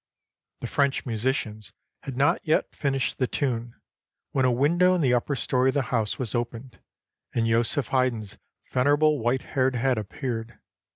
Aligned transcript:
The 0.61 0.67
French 0.67 1.05
musicians 1.05 1.73
had 2.05 2.17
not 2.17 2.39
yet 2.43 2.73
finished 2.73 3.19
the 3.19 3.27
tune, 3.27 3.75
when 4.31 4.45
a 4.45 4.51
window 4.51 4.95
in 4.95 5.01
the 5.01 5.13
upper 5.13 5.35
story 5.35 5.69
of 5.69 5.75
the 5.75 5.81
house 5.93 6.17
was 6.17 6.33
opened, 6.33 6.79
and 7.35 7.45
Joseph 7.45 7.89
Haydn's 7.89 8.39
venerable 8.71 9.19
white 9.19 9.43
haired 9.53 9.75
head 9.75 9.99
appeared. 9.99 10.57